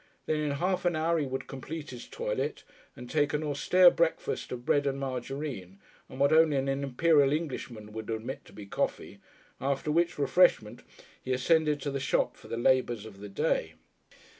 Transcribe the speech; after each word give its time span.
Then 0.25 0.39
in 0.39 0.51
half 0.57 0.83
an 0.85 0.95
hour 0.95 1.19
he 1.19 1.27
would 1.27 1.45
complete 1.45 1.91
his 1.91 2.07
toilet 2.07 2.63
and 2.95 3.07
take 3.07 3.35
an 3.35 3.43
austere 3.43 3.91
breakfast 3.91 4.51
of 4.51 4.65
bread 4.65 4.87
and 4.87 4.99
margarine 4.99 5.77
and 6.09 6.19
what 6.19 6.33
only 6.33 6.57
an 6.57 6.67
Imperial 6.67 7.31
Englishman 7.31 7.91
would 7.91 8.09
admit 8.09 8.43
to 8.45 8.51
be 8.51 8.65
coffee, 8.65 9.19
after 9.59 9.91
which 9.91 10.17
refreshment 10.17 10.81
he 11.23 11.31
ascended 11.33 11.79
to 11.81 11.91
the 11.91 11.99
shop 11.99 12.35
for 12.35 12.47
the 12.47 12.57
labours 12.57 13.05
of 13.05 13.19
the 13.19 13.29
day. 13.29 13.75